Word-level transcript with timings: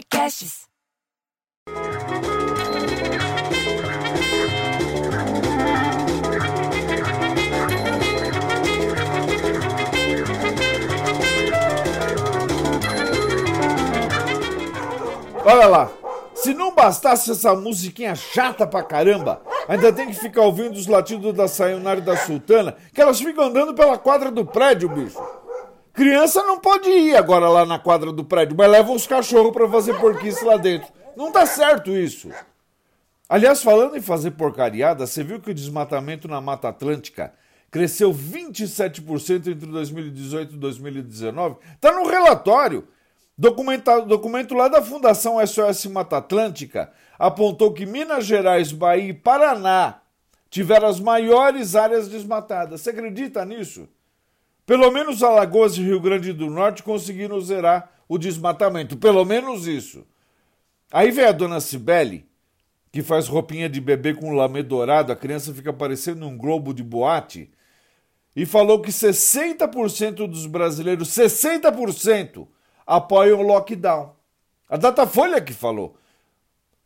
Podcasts. 0.00 0.66
Olha 15.44 15.66
lá, 15.66 15.90
se 16.34 16.54
não 16.54 16.74
bastasse 16.74 17.30
essa 17.30 17.54
musiquinha 17.54 18.14
chata 18.14 18.66
pra 18.66 18.82
caramba, 18.82 19.42
ainda 19.68 19.92
tem 19.92 20.06
que 20.06 20.14
ficar 20.14 20.42
ouvindo 20.42 20.76
os 20.76 20.86
latidos 20.86 21.34
da 21.34 21.46
Sayonara 21.46 21.98
e 21.98 22.02
da 22.02 22.16
Sultana, 22.16 22.74
que 22.94 23.02
elas 23.02 23.20
ficam 23.20 23.44
andando 23.44 23.74
pela 23.74 23.98
quadra 23.98 24.30
do 24.30 24.46
prédio, 24.46 24.88
bicho. 24.88 25.20
Criança 26.00 26.42
não 26.44 26.58
pode 26.58 26.88
ir 26.88 27.14
agora 27.14 27.46
lá 27.46 27.66
na 27.66 27.78
quadra 27.78 28.10
do 28.10 28.24
prédio, 28.24 28.56
mas 28.56 28.70
leva 28.70 28.90
os 28.90 29.06
cachorros 29.06 29.52
pra 29.52 29.68
fazer 29.68 30.00
porquice 30.00 30.42
lá 30.42 30.56
dentro. 30.56 30.90
Não 31.14 31.30
tá 31.30 31.44
certo 31.44 31.90
isso. 31.90 32.30
Aliás, 33.28 33.62
falando 33.62 33.98
em 33.98 34.00
fazer 34.00 34.30
porcariada, 34.30 35.06
você 35.06 35.22
viu 35.22 35.38
que 35.38 35.50
o 35.50 35.54
desmatamento 35.54 36.26
na 36.26 36.40
Mata 36.40 36.70
Atlântica 36.70 37.34
cresceu 37.70 38.14
27% 38.14 39.48
entre 39.48 39.66
2018 39.66 40.54
e 40.54 40.56
2019? 40.56 41.56
Tá 41.78 41.92
no 41.92 42.08
relatório. 42.08 42.88
Documento 43.36 44.54
lá 44.54 44.68
da 44.68 44.80
Fundação 44.80 45.36
SOS 45.46 45.84
Mata 45.84 46.16
Atlântica 46.16 46.90
apontou 47.18 47.74
que 47.74 47.84
Minas 47.84 48.24
Gerais, 48.24 48.72
Bahia 48.72 49.10
e 49.10 49.12
Paraná 49.12 50.00
tiveram 50.48 50.88
as 50.88 50.98
maiores 50.98 51.76
áreas 51.76 52.08
desmatadas. 52.08 52.80
Você 52.80 52.88
acredita 52.88 53.44
nisso? 53.44 53.86
Pelo 54.70 54.88
menos 54.92 55.20
Alagoas 55.20 55.76
e 55.76 55.82
Rio 55.82 55.98
Grande 55.98 56.32
do 56.32 56.48
Norte 56.48 56.84
conseguiram 56.84 57.40
zerar 57.40 57.90
o 58.08 58.16
desmatamento. 58.16 58.96
Pelo 58.96 59.24
menos 59.24 59.66
isso. 59.66 60.06
Aí 60.92 61.10
vem 61.10 61.24
a 61.24 61.32
dona 61.32 61.58
Cibele, 61.58 62.24
que 62.92 63.02
faz 63.02 63.26
roupinha 63.26 63.68
de 63.68 63.80
bebê 63.80 64.14
com 64.14 64.32
lamê 64.32 64.62
dourado, 64.62 65.10
a 65.10 65.16
criança 65.16 65.52
fica 65.52 65.72
parecendo 65.72 66.24
um 66.24 66.38
globo 66.38 66.72
de 66.72 66.84
boate, 66.84 67.50
e 68.36 68.46
falou 68.46 68.80
que 68.80 68.92
60% 68.92 70.28
dos 70.28 70.46
brasileiros, 70.46 71.08
60%, 71.08 72.46
apoiam 72.86 73.40
o 73.40 73.42
lockdown. 73.42 74.14
A 74.68 74.76
Datafolha 74.76 75.40
que 75.40 75.52
falou. 75.52 75.96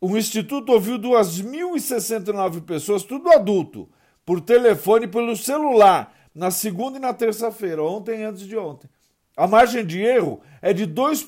O 0.01 0.17
Instituto 0.17 0.73
ouviu 0.73 0.99
2.069 0.99 2.63
pessoas, 2.63 3.03
tudo 3.03 3.31
adulto, 3.31 3.91
por 4.25 4.41
telefone 4.41 5.05
e 5.05 5.09
pelo 5.09 5.37
celular, 5.37 6.24
na 6.35 6.51
segunda 6.51 6.99
e 6.99 7.01
na 7.01 7.15
terça-feira, 7.15 7.83
ontem 7.83 8.21
e 8.21 8.25
antes 8.25 8.43
de 8.47 8.57
ontem. 8.57 8.89
A 9.37 9.47
margem 9.47 9.85
de 9.85 10.01
erro 10.01 10.41
é 10.61 10.73
de 10.73 10.87
2 10.87 11.27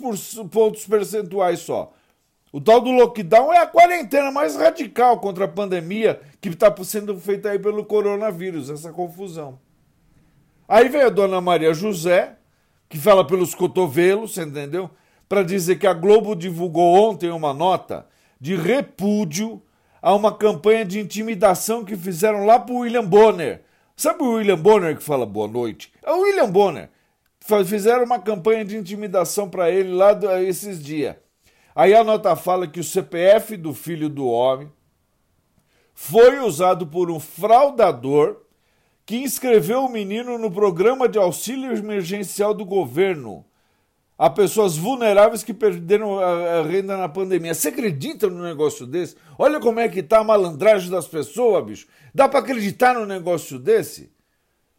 pontos 0.50 0.86
percentuais 0.86 1.60
só. 1.60 1.92
O 2.52 2.60
tal 2.60 2.80
do 2.80 2.90
lockdown 2.90 3.52
é 3.52 3.58
a 3.58 3.66
quarentena 3.66 4.30
mais 4.30 4.56
radical 4.56 5.18
contra 5.18 5.44
a 5.44 5.48
pandemia 5.48 6.20
que 6.40 6.48
está 6.48 6.74
sendo 6.84 7.18
feita 7.18 7.50
aí 7.50 7.58
pelo 7.58 7.84
coronavírus, 7.84 8.70
essa 8.70 8.92
confusão. 8.92 9.58
Aí 10.68 10.88
veio 10.88 11.06
a 11.06 11.10
dona 11.10 11.40
Maria 11.40 11.74
José, 11.74 12.36
que 12.88 12.98
fala 12.98 13.26
pelos 13.26 13.54
cotovelos, 13.54 14.34
você 14.34 14.42
entendeu? 14.42 14.90
Para 15.28 15.42
dizer 15.42 15.76
que 15.76 15.86
a 15.86 15.92
Globo 15.92 16.34
divulgou 16.34 16.94
ontem 16.94 17.30
uma 17.30 17.52
nota 17.52 18.06
de 18.40 18.54
repúdio 18.54 19.60
a 20.00 20.14
uma 20.14 20.32
campanha 20.32 20.84
de 20.84 21.00
intimidação 21.00 21.84
que 21.84 21.96
fizeram 21.96 22.46
lá 22.46 22.58
para 22.58 22.72
o 22.72 22.78
William 22.78 23.04
Bonner. 23.04 23.62
Sabe 23.98 24.22
o 24.22 24.34
William 24.34 24.58
Bonner 24.58 24.94
que 24.94 25.02
fala 25.02 25.24
boa 25.24 25.48
noite? 25.48 25.90
É 26.02 26.12
o 26.12 26.20
William 26.20 26.50
Bonner. 26.50 26.90
Fizeram 27.64 28.04
uma 28.04 28.18
campanha 28.18 28.62
de 28.62 28.76
intimidação 28.76 29.48
para 29.48 29.70
ele 29.70 29.94
lá 29.94 30.12
esses 30.42 30.84
dias. 30.84 31.16
Aí 31.74 31.94
a 31.94 32.04
nota 32.04 32.36
fala 32.36 32.66
que 32.66 32.78
o 32.78 32.84
CPF 32.84 33.56
do 33.56 33.72
filho 33.72 34.10
do 34.10 34.26
homem 34.26 34.70
foi 35.94 36.40
usado 36.40 36.86
por 36.86 37.10
um 37.10 37.18
fraudador 37.18 38.42
que 39.06 39.16
inscreveu 39.16 39.86
o 39.86 39.90
menino 39.90 40.36
no 40.36 40.50
programa 40.50 41.08
de 41.08 41.16
auxílio 41.16 41.74
emergencial 41.74 42.52
do 42.52 42.66
governo 42.66 43.46
a 44.18 44.30
pessoas 44.30 44.76
vulneráveis 44.76 45.42
que 45.42 45.52
perderam 45.52 46.18
a, 46.18 46.62
renda 46.62 46.96
na 46.96 47.08
pandemia. 47.08 47.52
Você 47.52 47.68
acredita 47.68 48.28
num 48.28 48.42
negócio 48.42 48.86
desse? 48.86 49.16
Olha 49.38 49.60
como 49.60 49.78
é 49.78 49.88
que 49.88 50.02
tá 50.02 50.20
a 50.20 50.24
malandragem 50.24 50.90
das 50.90 51.06
pessoas, 51.06 51.64
bicho. 51.64 51.86
Dá 52.14 52.28
para 52.28 52.40
acreditar 52.40 52.94
num 52.94 53.04
negócio 53.04 53.58
desse? 53.58 54.10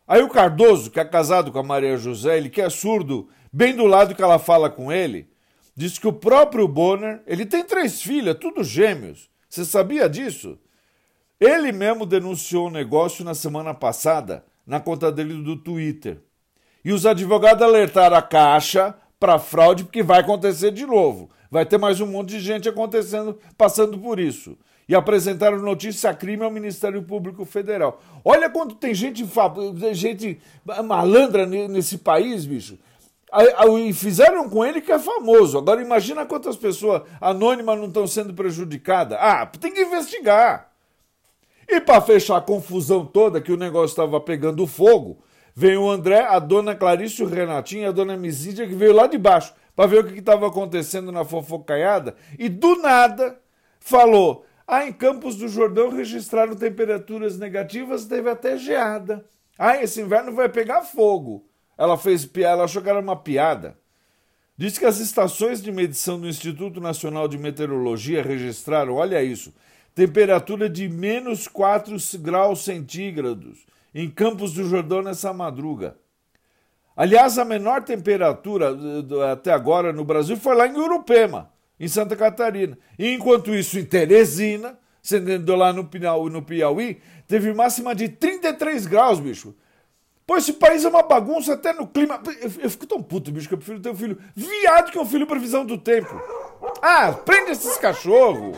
Aí 0.07 0.23
o 0.23 0.29
Cardoso, 0.29 0.89
que 0.89 0.99
é 0.99 1.05
casado 1.05 1.51
com 1.51 1.59
a 1.59 1.63
Maria 1.63 1.97
José, 1.97 2.37
ele 2.37 2.49
que 2.49 2.61
é 2.61 2.69
surdo, 2.69 3.29
bem 3.51 3.75
do 3.75 3.85
lado 3.85 4.15
que 4.15 4.23
ela 4.23 4.39
fala 4.39 4.69
com 4.69 4.91
ele, 4.91 5.29
diz 5.75 5.99
que 5.99 6.07
o 6.07 6.13
próprio 6.13 6.67
Bonner, 6.67 7.21
ele 7.27 7.45
tem 7.45 7.63
três 7.63 8.01
filhas, 8.01 8.37
tudo 8.39 8.63
gêmeos. 8.63 9.29
Você 9.47 9.63
sabia 9.63 10.09
disso? 10.09 10.57
Ele 11.39 11.71
mesmo 11.71 12.05
denunciou 12.05 12.67
o 12.67 12.71
negócio 12.71 13.23
na 13.23 13.35
semana 13.35 13.73
passada 13.73 14.43
na 14.65 14.79
conta 14.79 15.11
dele 15.11 15.41
do 15.43 15.55
Twitter. 15.55 16.19
E 16.83 16.91
os 16.91 17.05
advogados 17.05 17.61
alertaram 17.61 18.17
a 18.17 18.21
Caixa 18.21 18.95
para 19.19 19.39
fraude 19.39 19.83
porque 19.83 20.03
vai 20.03 20.19
acontecer 20.19 20.71
de 20.71 20.85
novo. 20.85 21.29
Vai 21.49 21.65
ter 21.65 21.77
mais 21.77 22.01
um 22.01 22.05
monte 22.05 22.29
de 22.29 22.39
gente 22.39 22.67
acontecendo, 22.67 23.37
passando 23.57 23.97
por 23.97 24.19
isso. 24.19 24.57
E 24.87 24.95
apresentaram 24.95 25.59
notícia 25.59 26.13
crime 26.13 26.43
ao 26.43 26.51
Ministério 26.51 27.01
Público 27.03 27.43
Federal. 27.45 28.01
Olha 28.23 28.49
quanto 28.49 28.75
tem 28.75 28.93
gente, 28.93 29.27
gente 29.93 30.39
malandra 30.85 31.45
nesse 31.45 31.97
país, 31.97 32.45
bicho. 32.45 32.77
E 33.77 33.93
fizeram 33.93 34.49
com 34.49 34.63
ele 34.63 34.79
que 34.79 34.91
é 34.91 34.99
famoso. 34.99 35.57
Agora 35.57 35.81
imagina 35.81 36.25
quantas 36.25 36.55
pessoas 36.55 37.01
anônimas 37.19 37.77
não 37.77 37.87
estão 37.87 38.07
sendo 38.07 38.33
prejudicadas. 38.33 39.17
Ah, 39.19 39.45
tem 39.45 39.73
que 39.73 39.81
investigar. 39.81 40.71
E 41.67 41.81
para 41.81 41.99
fechar 41.99 42.37
a 42.37 42.41
confusão 42.41 43.05
toda, 43.05 43.41
que 43.41 43.51
o 43.51 43.57
negócio 43.57 43.91
estava 43.91 44.21
pegando 44.21 44.65
fogo, 44.65 45.21
veio 45.59 45.81
o 45.81 45.89
André, 45.89 46.19
a 46.19 46.37
dona 46.37 46.75
Clarice, 46.75 47.23
o 47.23 47.25
Renatinho 47.25 47.81
e 47.81 47.85
a 47.87 47.91
dona 47.91 48.15
Misídia, 48.15 48.67
que 48.67 48.75
veio 48.75 48.93
lá 48.93 49.07
de 49.07 49.17
baixo 49.17 49.55
para 49.75 49.87
ver 49.87 50.05
o 50.05 50.07
que 50.07 50.19
estava 50.19 50.45
acontecendo 50.45 51.11
na 51.11 51.25
fofocaiada 51.25 52.15
e 52.37 52.47
do 52.47 52.75
nada 52.75 53.39
falou: 53.79 54.45
Ah, 54.67 54.85
em 54.85 54.93
Campos 54.93 55.35
do 55.35 55.47
Jordão 55.47 55.89
registraram 55.89 56.55
temperaturas 56.55 57.39
negativas, 57.39 58.05
teve 58.05 58.29
até 58.29 58.55
geada. 58.55 59.25
Ah, 59.57 59.81
esse 59.81 59.99
inverno 59.99 60.31
vai 60.31 60.47
pegar 60.47 60.83
fogo. 60.83 61.49
Ela 61.75 61.97
fez 61.97 62.23
piada, 62.23 62.53
ela 62.53 62.63
achou 62.65 62.83
que 62.83 62.89
era 62.89 62.99
uma 62.99 63.15
piada. 63.15 63.79
Diz 64.55 64.77
que 64.77 64.85
as 64.85 64.99
estações 64.99 65.59
de 65.59 65.71
medição 65.71 66.19
do 66.19 66.27
Instituto 66.27 66.79
Nacional 66.79 67.27
de 67.27 67.37
Meteorologia 67.39 68.21
registraram, 68.21 68.93
olha 68.93 69.23
isso, 69.23 69.51
temperatura 69.95 70.69
de 70.69 70.87
menos 70.87 71.47
4 71.47 71.95
graus 72.19 72.63
centígrados 72.63 73.65
em 73.93 74.09
Campos 74.09 74.53
do 74.53 74.67
Jordão 74.67 75.01
nessa 75.01 75.33
madruga. 75.33 75.97
Aliás, 76.95 77.37
a 77.37 77.45
menor 77.45 77.83
temperatura 77.83 78.75
até 79.31 79.53
agora 79.53 79.93
no 79.93 80.03
Brasil 80.03 80.35
foi 80.35 80.55
lá 80.55 80.67
em 80.67 80.75
Urupema, 80.75 81.51
em 81.79 81.87
Santa 81.87 82.15
Catarina. 82.15 82.77
E 82.97 83.13
enquanto 83.13 83.53
isso, 83.53 83.77
em 83.77 83.85
Teresina, 83.85 84.77
sendo 85.01 85.55
lá 85.55 85.71
no 85.71 85.85
Piauí, 85.85 86.99
teve 87.27 87.53
máxima 87.53 87.93
de 87.93 88.09
33 88.09 88.87
graus, 88.87 89.19
bicho. 89.19 89.55
Pô, 90.25 90.35
esse 90.35 90.53
país 90.53 90.83
é 90.83 90.89
uma 90.89 91.03
bagunça 91.03 91.53
até 91.53 91.71
no 91.71 91.87
clima. 91.87 92.21
Eu, 92.41 92.51
eu 92.63 92.69
fico 92.69 92.85
tão 92.85 93.01
puto, 93.01 93.31
bicho, 93.31 93.47
que 93.47 93.53
eu 93.53 93.57
prefiro 93.57 93.79
ter 93.79 93.91
um 93.91 93.95
filho 93.95 94.17
viado 94.35 94.91
que 94.91 94.99
um 94.99 95.05
filho 95.05 95.25
previsão 95.25 95.65
do 95.65 95.77
tempo. 95.77 96.21
Ah, 96.81 97.13
prende 97.13 97.51
esses 97.51 97.77
cachorros! 97.77 98.57